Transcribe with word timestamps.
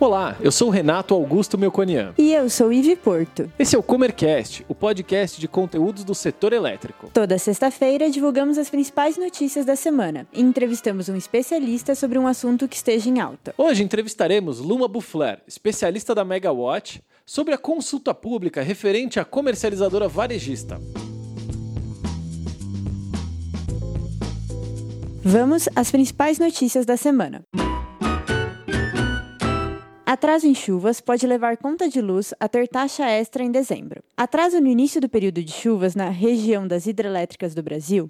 Olá, 0.00 0.36
eu 0.40 0.50
sou 0.50 0.68
o 0.68 0.70
Renato 0.72 1.14
Augusto 1.14 1.56
Melconian. 1.56 2.12
E 2.18 2.34
eu 2.34 2.50
sou 2.50 2.72
Ive 2.72 2.96
Porto. 2.96 3.50
Esse 3.56 3.76
é 3.76 3.78
o 3.78 3.82
Comercast, 3.82 4.66
o 4.68 4.74
podcast 4.74 5.40
de 5.40 5.46
conteúdos 5.46 6.02
do 6.02 6.14
setor 6.14 6.52
elétrico. 6.52 7.08
Toda 7.14 7.38
sexta-feira 7.38 8.10
divulgamos 8.10 8.58
as 8.58 8.68
principais 8.68 9.16
notícias 9.16 9.64
da 9.64 9.76
semana 9.76 10.26
e 10.32 10.42
entrevistamos 10.42 11.08
um 11.08 11.14
especialista 11.14 11.94
sobre 11.94 12.18
um 12.18 12.26
assunto 12.26 12.66
que 12.66 12.74
esteja 12.74 13.08
em 13.08 13.20
alta. 13.20 13.54
Hoje 13.56 13.84
entrevistaremos 13.84 14.58
Luma 14.58 14.88
Buffler, 14.88 15.40
especialista 15.46 16.12
da 16.12 16.24
Megawatt, 16.24 17.00
sobre 17.24 17.54
a 17.54 17.58
consulta 17.58 18.12
pública 18.12 18.62
referente 18.62 19.20
à 19.20 19.24
comercializadora 19.24 20.08
varejista. 20.08 20.80
Vamos 25.22 25.68
às 25.74 25.90
principais 25.90 26.38
notícias 26.38 26.84
da 26.84 26.96
semana. 26.96 27.42
Atraso 30.14 30.46
em 30.46 30.54
chuvas 30.54 31.00
pode 31.00 31.26
levar 31.26 31.56
conta 31.56 31.88
de 31.88 32.00
luz 32.00 32.32
a 32.38 32.48
ter 32.48 32.68
taxa 32.68 33.04
extra 33.04 33.42
em 33.42 33.50
dezembro. 33.50 34.00
Atraso 34.16 34.60
no 34.60 34.68
início 34.68 35.00
do 35.00 35.08
período 35.08 35.42
de 35.42 35.50
chuvas 35.50 35.96
na 35.96 36.08
região 36.08 36.68
das 36.68 36.86
hidrelétricas 36.86 37.52
do 37.52 37.64
Brasil 37.64 38.08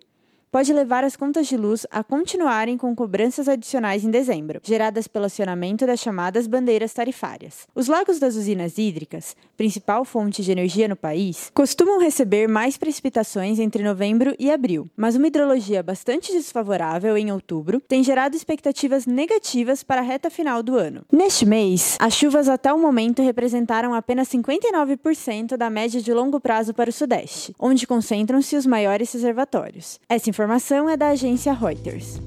pode 0.54 0.72
levar 0.72 1.02
as 1.02 1.16
contas 1.16 1.48
de 1.48 1.56
luz 1.56 1.84
a 1.90 2.04
continuarem 2.04 2.78
com 2.78 2.94
cobranças 2.94 3.48
adicionais 3.48 4.04
em 4.04 4.10
dezembro, 4.10 4.60
geradas 4.62 5.08
pelo 5.08 5.24
acionamento 5.24 5.84
das 5.84 5.98
chamadas 5.98 6.46
bandeiras 6.46 6.92
tarifárias. 6.92 7.66
Os 7.74 7.88
lagos 7.88 8.20
das 8.20 8.36
usinas 8.36 8.78
hídricas, 8.78 9.34
principal 9.56 10.04
fonte 10.04 10.44
de 10.44 10.52
energia 10.52 10.86
no 10.86 10.94
país, 10.94 11.50
costumam 11.52 11.98
receber 11.98 12.46
mais 12.46 12.76
precipitações 12.76 13.58
entre 13.58 13.82
novembro 13.82 14.32
e 14.38 14.48
abril, 14.48 14.88
mas 14.96 15.16
uma 15.16 15.26
hidrologia 15.26 15.82
bastante 15.82 16.30
desfavorável 16.30 17.16
em 17.16 17.32
outubro 17.32 17.80
tem 17.88 18.04
gerado 18.04 18.36
expectativas 18.36 19.06
negativas 19.06 19.82
para 19.82 20.02
a 20.02 20.04
reta 20.04 20.30
final 20.30 20.62
do 20.62 20.76
ano. 20.76 21.04
Neste 21.10 21.44
mês, 21.44 21.96
as 21.98 22.14
chuvas 22.14 22.48
até 22.48 22.72
o 22.72 22.78
momento 22.78 23.24
representaram 23.24 23.92
apenas 23.92 24.28
59% 24.28 25.56
da 25.56 25.68
média 25.68 26.00
de 26.00 26.12
longo 26.12 26.38
prazo 26.38 26.72
para 26.72 26.90
o 26.90 26.92
Sudeste, 26.92 27.52
onde 27.58 27.88
concentram-se 27.88 28.54
os 28.54 28.64
maiores 28.66 29.12
reservatórios. 29.12 29.98
Essa 30.08 30.30
informação 30.30 30.43
é 30.88 30.96
da 30.96 31.08
agência 31.08 31.52
Reuters. 31.52 32.20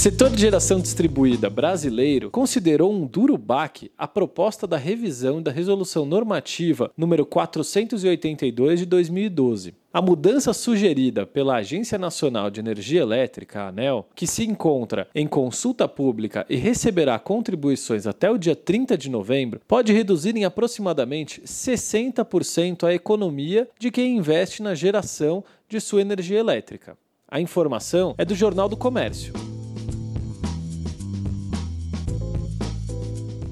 Setor 0.00 0.30
de 0.30 0.40
geração 0.40 0.80
distribuída 0.80 1.50
brasileiro 1.50 2.30
considerou 2.30 2.90
um 2.90 3.06
duro 3.06 3.36
baque 3.36 3.92
a 3.98 4.08
proposta 4.08 4.66
da 4.66 4.78
revisão 4.78 5.42
da 5.42 5.50
Resolução 5.50 6.06
Normativa 6.06 6.90
número 6.96 7.26
482 7.26 8.80
de 8.80 8.86
2012. 8.86 9.74
A 9.92 10.00
mudança 10.00 10.54
sugerida 10.54 11.26
pela 11.26 11.56
Agência 11.56 11.98
Nacional 11.98 12.48
de 12.48 12.60
Energia 12.60 13.02
Elétrica, 13.02 13.64
ANEL, 13.64 14.08
que 14.14 14.26
se 14.26 14.42
encontra 14.42 15.06
em 15.14 15.26
consulta 15.26 15.86
pública 15.86 16.46
e 16.48 16.56
receberá 16.56 17.18
contribuições 17.18 18.06
até 18.06 18.30
o 18.30 18.38
dia 18.38 18.56
30 18.56 18.96
de 18.96 19.10
novembro, 19.10 19.60
pode 19.68 19.92
reduzir 19.92 20.34
em 20.34 20.46
aproximadamente 20.46 21.42
60% 21.42 22.84
a 22.84 22.94
economia 22.94 23.68
de 23.78 23.90
quem 23.90 24.16
investe 24.16 24.62
na 24.62 24.74
geração 24.74 25.44
de 25.68 25.78
sua 25.78 26.00
energia 26.00 26.38
elétrica. 26.38 26.96
A 27.28 27.38
informação 27.38 28.14
é 28.16 28.24
do 28.24 28.34
Jornal 28.34 28.66
do 28.66 28.78
Comércio. 28.78 29.34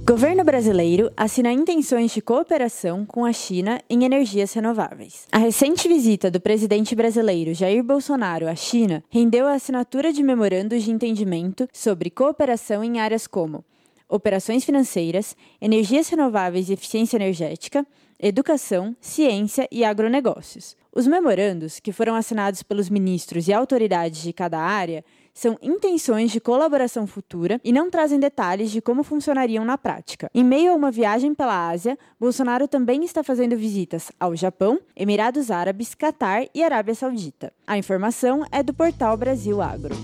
Governo 0.09 0.43
brasileiro 0.43 1.13
assina 1.15 1.53
intenções 1.53 2.13
de 2.13 2.23
cooperação 2.23 3.05
com 3.05 3.27
a 3.27 3.33
China 3.35 3.79
em 3.91 4.05
energias 4.05 4.55
renováveis. 4.55 5.27
A 5.31 5.37
recente 5.37 5.87
visita 5.87 6.31
do 6.31 6.41
presidente 6.41 6.95
brasileiro 6.95 7.53
Jair 7.53 7.85
Bolsonaro 7.85 8.49
à 8.49 8.55
China 8.55 9.05
rendeu 9.11 9.47
a 9.47 9.53
assinatura 9.53 10.11
de 10.11 10.23
memorandos 10.23 10.83
de 10.83 10.91
entendimento 10.91 11.69
sobre 11.75 12.09
cooperação 12.09 12.83
em 12.83 12.99
áreas 12.99 13.27
como 13.27 13.63
operações 14.09 14.65
financeiras, 14.65 15.37
energias 15.61 16.09
renováveis 16.09 16.71
e 16.71 16.73
eficiência 16.73 17.19
energética, 17.19 17.87
educação, 18.19 18.97
ciência 19.03 19.69
e 19.71 19.85
agronegócios. 19.85 20.75
Os 20.91 21.07
memorandos, 21.07 21.79
que 21.81 21.93
foram 21.93 22.15
assinados 22.15 22.63
pelos 22.63 22.89
ministros 22.89 23.47
e 23.47 23.53
autoridades 23.53 24.23
de 24.23 24.33
cada 24.33 24.59
área, 24.59 25.05
são 25.39 25.57
intenções 25.63 26.33
de 26.33 26.41
colaboração 26.41 27.07
futura 27.07 27.61
e 27.63 27.71
não 27.71 27.89
trazem 27.89 28.19
detalhes 28.19 28.73
de 28.73 28.83
como 28.83 29.05
funcionariam 29.05 29.65
na 29.65 29.79
prática. 29.79 30.29
Em 30.35 30.43
meio 30.43 30.73
a 30.73 30.75
uma 30.75 30.91
viagem 30.91 31.33
pela 31.33 31.69
Ásia, 31.69 31.97
Bolsonaro 32.19 32.67
também 32.67 33.05
está 33.05 33.23
fazendo 33.23 33.57
visitas 33.57 34.11
ao 34.19 34.35
Japão, 34.35 34.81
Emirados 34.97 35.49
Árabes, 35.49 35.95
Catar 35.95 36.45
e 36.53 36.61
Arábia 36.61 36.97
Saudita. 36.97 37.53
A 37.65 37.79
informação 37.79 38.45
é 38.51 38.65
do 38.65 38.75
portal 38.75 39.17
Brasil 39.17 39.63
Agro. 39.63 39.95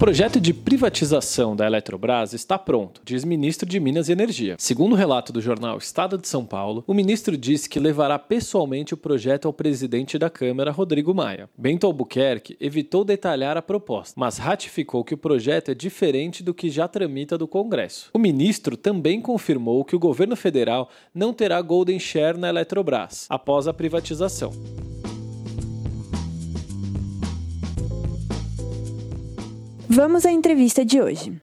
Projeto 0.00 0.40
de 0.40 0.54
privatização 0.54 1.54
da 1.54 1.66
Eletrobras 1.66 2.32
está 2.32 2.58
pronto, 2.58 3.02
diz 3.04 3.22
ministro 3.22 3.68
de 3.68 3.78
Minas 3.78 4.08
e 4.08 4.12
Energia. 4.12 4.56
Segundo 4.58 4.94
o 4.94 4.96
relato 4.96 5.30
do 5.30 5.42
jornal 5.42 5.76
Estado 5.76 6.16
de 6.16 6.26
São 6.26 6.42
Paulo, 6.42 6.82
o 6.86 6.94
ministro 6.94 7.36
disse 7.36 7.68
que 7.68 7.78
levará 7.78 8.18
pessoalmente 8.18 8.94
o 8.94 8.96
projeto 8.96 9.46
ao 9.46 9.52
presidente 9.52 10.18
da 10.18 10.30
Câmara, 10.30 10.70
Rodrigo 10.70 11.14
Maia. 11.14 11.50
Bento 11.54 11.86
Albuquerque 11.86 12.56
evitou 12.58 13.04
detalhar 13.04 13.58
a 13.58 13.62
proposta, 13.62 14.14
mas 14.16 14.38
ratificou 14.38 15.04
que 15.04 15.12
o 15.12 15.18
projeto 15.18 15.70
é 15.70 15.74
diferente 15.74 16.42
do 16.42 16.54
que 16.54 16.70
já 16.70 16.88
tramita 16.88 17.36
do 17.36 17.46
Congresso. 17.46 18.08
O 18.14 18.18
ministro 18.18 18.78
também 18.78 19.20
confirmou 19.20 19.84
que 19.84 19.94
o 19.94 20.00
governo 20.00 20.34
federal 20.34 20.88
não 21.14 21.34
terá 21.34 21.60
golden 21.60 22.00
share 22.00 22.38
na 22.38 22.48
Eletrobras 22.48 23.26
após 23.28 23.68
a 23.68 23.74
privatização. 23.74 24.50
Vamos 29.92 30.24
à 30.24 30.30
entrevista 30.30 30.84
de 30.84 31.02
hoje. 31.02 31.42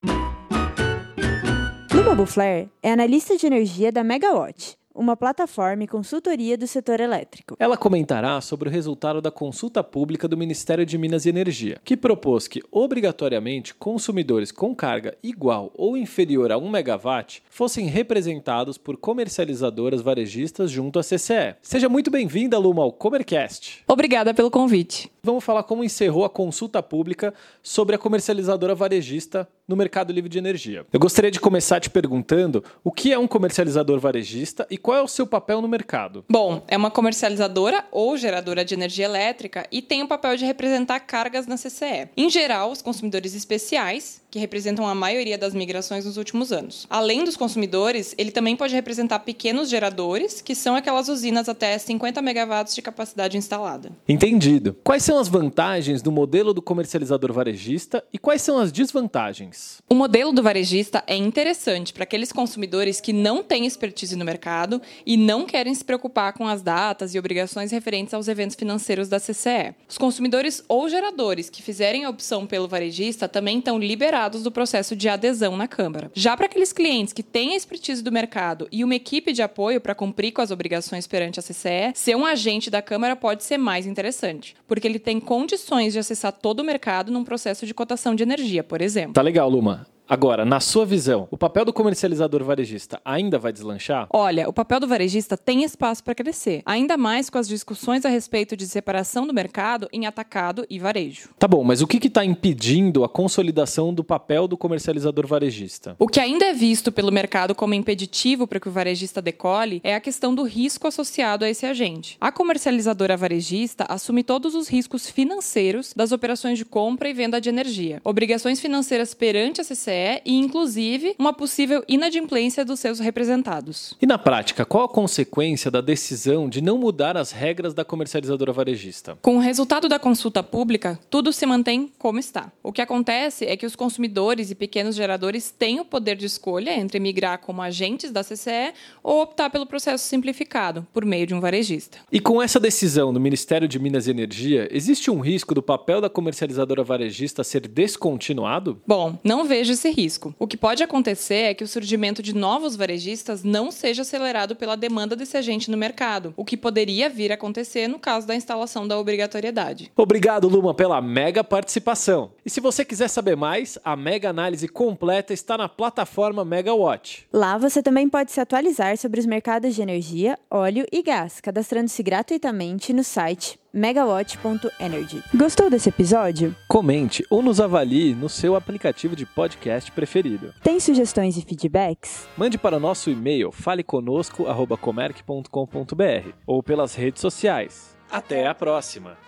Luma 1.92 2.14
Buffler 2.14 2.66
é 2.82 2.90
analista 2.90 3.36
de 3.36 3.46
energia 3.46 3.92
da 3.92 4.02
Megawatt, 4.02 4.77
uma 4.98 5.16
plataforma 5.16 5.84
e 5.84 5.88
consultoria 5.88 6.58
do 6.58 6.66
setor 6.66 7.00
elétrico. 7.00 7.56
Ela 7.58 7.76
comentará 7.76 8.40
sobre 8.40 8.68
o 8.68 8.72
resultado 8.72 9.20
da 9.20 9.30
consulta 9.30 9.82
pública 9.84 10.26
do 10.26 10.36
Ministério 10.36 10.84
de 10.84 10.98
Minas 10.98 11.24
e 11.24 11.28
Energia, 11.28 11.80
que 11.84 11.96
propôs 11.96 12.48
que, 12.48 12.62
obrigatoriamente, 12.70 13.74
consumidores 13.74 14.50
com 14.50 14.74
carga 14.74 15.16
igual 15.22 15.70
ou 15.74 15.96
inferior 15.96 16.50
a 16.50 16.58
1 16.58 16.68
megawatt 16.68 17.42
fossem 17.48 17.86
representados 17.86 18.76
por 18.76 18.96
comercializadoras 18.96 20.02
varejistas 20.02 20.70
junto 20.70 20.98
à 20.98 21.02
CCE. 21.02 21.54
Seja 21.62 21.88
muito 21.88 22.10
bem-vinda, 22.10 22.58
Luma, 22.58 22.82
ao 22.82 22.92
Comercast. 22.92 23.84
Obrigada 23.86 24.34
pelo 24.34 24.50
convite. 24.50 25.10
Vamos 25.22 25.44
falar 25.44 25.62
como 25.62 25.84
encerrou 25.84 26.24
a 26.24 26.30
consulta 26.30 26.82
pública 26.82 27.32
sobre 27.62 27.94
a 27.94 27.98
comercializadora 27.98 28.74
varejista 28.74 29.48
no 29.68 29.76
mercado 29.76 30.12
livre 30.12 30.30
de 30.30 30.38
energia. 30.38 30.86
Eu 30.90 30.98
gostaria 30.98 31.30
de 31.30 31.38
começar 31.38 31.78
te 31.78 31.90
perguntando 31.90 32.64
o 32.82 32.90
que 32.90 33.12
é 33.12 33.18
um 33.18 33.28
comercializador 33.28 34.00
varejista 34.00 34.66
e 34.70 34.78
qual 34.78 34.96
é 34.96 35.02
o 35.02 35.06
seu 35.06 35.26
papel 35.26 35.60
no 35.60 35.68
mercado? 35.68 36.24
Bom, 36.28 36.64
é 36.66 36.76
uma 36.76 36.90
comercializadora 36.90 37.84
ou 37.92 38.16
geradora 38.16 38.64
de 38.64 38.72
energia 38.72 39.04
elétrica 39.04 39.66
e 39.70 39.82
tem 39.82 40.02
o 40.02 40.08
papel 40.08 40.36
de 40.38 40.46
representar 40.46 41.00
cargas 41.00 41.46
na 41.46 41.56
CCE. 41.56 42.08
Em 42.16 42.30
geral, 42.30 42.72
os 42.72 42.80
consumidores 42.80 43.34
especiais, 43.34 44.22
que 44.30 44.38
representam 44.38 44.86
a 44.86 44.94
maioria 44.94 45.36
das 45.36 45.54
migrações 45.54 46.04
nos 46.04 46.16
últimos 46.16 46.52
anos. 46.52 46.86
Além 46.88 47.24
dos 47.24 47.36
consumidores, 47.36 48.14
ele 48.16 48.30
também 48.30 48.56
pode 48.56 48.74
representar 48.74 49.20
pequenos 49.20 49.68
geradores, 49.68 50.40
que 50.40 50.54
são 50.54 50.76
aquelas 50.76 51.08
usinas 51.08 51.48
até 51.48 51.76
50 51.76 52.22
megawatts 52.22 52.74
de 52.74 52.82
capacidade 52.82 53.36
instalada. 53.36 53.90
Entendido. 54.08 54.76
Quais 54.84 55.02
são 55.02 55.18
as 55.18 55.28
vantagens 55.28 56.02
do 56.02 56.12
modelo 56.12 56.54
do 56.54 56.62
comercializador 56.62 57.32
varejista 57.32 58.02
e 58.12 58.18
quais 58.18 58.42
são 58.42 58.58
as 58.58 58.70
desvantagens? 58.70 59.57
O 59.90 59.94
modelo 59.94 60.32
do 60.32 60.42
varejista 60.42 61.02
é 61.06 61.16
interessante 61.16 61.94
para 61.94 62.02
aqueles 62.02 62.30
consumidores 62.30 63.00
que 63.00 63.10
não 63.10 63.42
têm 63.42 63.64
expertise 63.64 64.16
no 64.16 64.24
mercado 64.24 64.82
e 65.06 65.16
não 65.16 65.46
querem 65.46 65.74
se 65.74 65.82
preocupar 65.82 66.34
com 66.34 66.46
as 66.46 66.60
datas 66.60 67.14
e 67.14 67.18
obrigações 67.18 67.72
referentes 67.72 68.12
aos 68.12 68.28
eventos 68.28 68.54
financeiros 68.54 69.08
da 69.08 69.18
CCE. 69.18 69.74
Os 69.88 69.96
consumidores 69.96 70.62
ou 70.68 70.90
geradores 70.90 71.48
que 71.48 71.62
fizerem 71.62 72.04
a 72.04 72.10
opção 72.10 72.46
pelo 72.46 72.68
varejista 72.68 73.26
também 73.26 73.60
estão 73.60 73.78
liberados 73.78 74.42
do 74.42 74.52
processo 74.52 74.94
de 74.94 75.08
adesão 75.08 75.56
na 75.56 75.66
Câmara. 75.66 76.10
Já 76.12 76.36
para 76.36 76.44
aqueles 76.44 76.70
clientes 76.70 77.14
que 77.14 77.22
têm 77.22 77.54
a 77.54 77.56
expertise 77.56 78.02
do 78.02 78.12
mercado 78.12 78.68
e 78.70 78.84
uma 78.84 78.94
equipe 78.94 79.32
de 79.32 79.40
apoio 79.40 79.80
para 79.80 79.94
cumprir 79.94 80.32
com 80.32 80.42
as 80.42 80.50
obrigações 80.50 81.06
perante 81.06 81.40
a 81.40 81.42
CCE, 81.42 81.92
ser 81.94 82.14
um 82.14 82.26
agente 82.26 82.68
da 82.68 82.82
Câmara 82.82 83.16
pode 83.16 83.42
ser 83.42 83.56
mais 83.56 83.86
interessante, 83.86 84.54
porque 84.66 84.86
ele 84.86 84.98
tem 84.98 85.18
condições 85.18 85.94
de 85.94 85.98
acessar 85.98 86.32
todo 86.32 86.60
o 86.60 86.64
mercado 86.64 87.10
num 87.10 87.24
processo 87.24 87.64
de 87.64 87.72
cotação 87.72 88.14
de 88.14 88.22
energia, 88.22 88.62
por 88.62 88.82
exemplo. 88.82 89.14
Tá 89.14 89.22
legal, 89.22 89.47
Luma. 89.48 89.86
Agora, 90.10 90.42
na 90.42 90.58
sua 90.58 90.86
visão, 90.86 91.28
o 91.30 91.36
papel 91.36 91.66
do 91.66 91.72
comercializador 91.72 92.42
varejista 92.42 92.98
ainda 93.04 93.38
vai 93.38 93.52
deslanchar? 93.52 94.06
Olha, 94.08 94.48
o 94.48 94.52
papel 94.54 94.80
do 94.80 94.88
varejista 94.88 95.36
tem 95.36 95.64
espaço 95.64 96.02
para 96.02 96.14
crescer, 96.14 96.62
ainda 96.64 96.96
mais 96.96 97.28
com 97.28 97.36
as 97.36 97.46
discussões 97.46 98.06
a 98.06 98.08
respeito 98.08 98.56
de 98.56 98.66
separação 98.66 99.26
do 99.26 99.34
mercado 99.34 99.86
em 99.92 100.06
atacado 100.06 100.64
e 100.70 100.78
varejo. 100.78 101.28
Tá 101.38 101.46
bom, 101.46 101.62
mas 101.62 101.82
o 101.82 101.86
que 101.86 102.06
está 102.06 102.24
impedindo 102.24 103.04
a 103.04 103.08
consolidação 103.08 103.92
do 103.92 104.02
papel 104.02 104.48
do 104.48 104.56
comercializador 104.56 105.26
varejista? 105.26 105.94
O 105.98 106.06
que 106.06 106.20
ainda 106.20 106.46
é 106.46 106.54
visto 106.54 106.90
pelo 106.90 107.12
mercado 107.12 107.54
como 107.54 107.74
impeditivo 107.74 108.46
para 108.46 108.60
que 108.60 108.68
o 108.68 108.72
varejista 108.72 109.20
decole 109.20 109.82
é 109.84 109.94
a 109.94 110.00
questão 110.00 110.34
do 110.34 110.42
risco 110.42 110.88
associado 110.88 111.44
a 111.44 111.50
esse 111.50 111.66
agente. 111.66 112.16
A 112.18 112.32
comercializadora 112.32 113.14
varejista 113.14 113.84
assume 113.86 114.24
todos 114.24 114.54
os 114.54 114.68
riscos 114.68 115.06
financeiros 115.06 115.92
das 115.94 116.12
operações 116.12 116.56
de 116.56 116.64
compra 116.64 117.10
e 117.10 117.12
venda 117.12 117.38
de 117.42 117.50
energia, 117.50 118.00
obrigações 118.02 118.58
financeiras 118.58 119.12
perante 119.12 119.60
a 119.60 119.64
CCE 119.64 119.97
e, 120.24 120.34
inclusive, 120.34 121.14
uma 121.18 121.32
possível 121.32 121.82
inadimplência 121.88 122.64
dos 122.64 122.80
seus 122.80 122.98
representados. 122.98 123.94
E 124.00 124.06
na 124.06 124.18
prática, 124.18 124.64
qual 124.64 124.84
a 124.84 124.88
consequência 124.88 125.70
da 125.70 125.80
decisão 125.80 126.48
de 126.48 126.60
não 126.60 126.78
mudar 126.78 127.16
as 127.16 127.32
regras 127.32 127.74
da 127.74 127.84
comercializadora 127.84 128.52
varejista? 128.52 129.18
Com 129.22 129.36
o 129.36 129.40
resultado 129.40 129.88
da 129.88 129.98
consulta 129.98 130.42
pública, 130.42 130.98
tudo 131.10 131.32
se 131.32 131.46
mantém 131.46 131.90
como 131.98 132.18
está. 132.18 132.52
O 132.62 132.72
que 132.72 132.82
acontece 132.82 133.44
é 133.46 133.56
que 133.56 133.66
os 133.66 133.76
consumidores 133.76 134.50
e 134.50 134.54
pequenos 134.54 134.94
geradores 134.94 135.50
têm 135.50 135.80
o 135.80 135.84
poder 135.84 136.16
de 136.16 136.26
escolha 136.26 136.72
entre 136.72 137.00
migrar 137.00 137.38
como 137.38 137.62
agentes 137.62 138.10
da 138.10 138.22
CCE 138.22 138.72
ou 139.02 139.22
optar 139.22 139.50
pelo 139.50 139.66
processo 139.66 140.04
simplificado, 140.04 140.86
por 140.92 141.04
meio 141.04 141.26
de 141.26 141.34
um 141.34 141.40
varejista. 141.40 141.98
E 142.10 142.20
com 142.20 142.42
essa 142.42 142.60
decisão 142.60 143.12
do 143.12 143.20
Ministério 143.20 143.68
de 143.68 143.78
Minas 143.78 144.06
e 144.06 144.10
Energia, 144.10 144.68
existe 144.70 145.10
um 145.10 145.20
risco 145.20 145.54
do 145.54 145.62
papel 145.62 146.00
da 146.00 146.10
comercializadora 146.10 146.82
varejista 146.82 147.44
ser 147.44 147.66
descontinuado? 147.66 148.80
Bom, 148.86 149.18
não 149.24 149.44
vejo 149.44 149.74
esse 149.88 149.90
risco. 149.90 150.34
O 150.38 150.46
que 150.46 150.56
pode 150.56 150.82
acontecer 150.82 151.34
é 151.34 151.54
que 151.54 151.64
o 151.64 151.68
surgimento 151.68 152.22
de 152.22 152.34
novos 152.34 152.76
varejistas 152.76 153.42
não 153.42 153.70
seja 153.70 154.02
acelerado 154.02 154.54
pela 154.54 154.76
demanda 154.76 155.16
desse 155.16 155.36
agente 155.36 155.70
no 155.70 155.76
mercado, 155.76 156.34
o 156.36 156.44
que 156.44 156.56
poderia 156.56 157.08
vir 157.08 157.30
a 157.32 157.34
acontecer 157.34 157.88
no 157.88 157.98
caso 157.98 158.26
da 158.26 158.34
instalação 158.34 158.86
da 158.86 158.98
obrigatoriedade. 158.98 159.90
Obrigado, 159.96 160.48
Luma, 160.48 160.74
pela 160.74 161.00
mega 161.00 161.42
participação. 161.42 162.30
E 162.44 162.50
se 162.50 162.60
você 162.60 162.84
quiser 162.84 163.08
saber 163.08 163.36
mais, 163.36 163.78
a 163.84 163.96
mega 163.96 164.28
análise 164.28 164.68
completa 164.68 165.32
está 165.32 165.56
na 165.56 165.68
plataforma 165.68 166.44
Megawatt. 166.44 167.26
Lá 167.32 167.56
você 167.56 167.82
também 167.82 168.08
pode 168.08 168.32
se 168.32 168.40
atualizar 168.40 168.96
sobre 168.96 169.20
os 169.20 169.26
mercados 169.26 169.74
de 169.74 169.82
energia, 169.82 170.38
óleo 170.50 170.86
e 170.92 171.02
gás, 171.02 171.40
cadastrando-se 171.40 172.02
gratuitamente 172.02 172.92
no 172.92 173.04
site 173.04 173.58
megawatt.energy. 173.72 175.22
Gostou 175.34 175.70
desse 175.70 175.88
episódio? 175.88 176.54
Comente 176.66 177.24
ou 177.30 177.42
nos 177.42 177.60
avalie 177.60 178.14
no 178.14 178.28
seu 178.28 178.56
aplicativo 178.56 179.14
de 179.14 179.24
podcast 179.26 179.92
preferido. 179.92 180.52
Tem 180.62 180.80
sugestões 180.80 181.36
e 181.36 181.42
feedbacks? 181.42 182.26
Mande 182.36 182.58
para 182.58 182.76
o 182.76 182.80
nosso 182.80 183.10
e-mail 183.10 183.52
faleconosco@comerc.com.br 183.52 186.30
ou 186.46 186.62
pelas 186.62 186.94
redes 186.94 187.20
sociais. 187.20 187.96
Até 188.10 188.46
a 188.46 188.54
próxima! 188.54 189.27